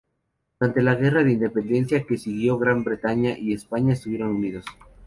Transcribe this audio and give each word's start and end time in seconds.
Durante 0.59 0.81
la 0.81 0.95
guerra 0.95 1.23
de 1.23 1.33
independencia 1.33 2.07
que 2.07 2.17
siguió, 2.17 2.57
Gran 2.57 2.83
Bretaña 2.83 3.37
y 3.37 3.53
España 3.53 3.93
estuvieron 3.93 4.29
unidos. 4.31 4.65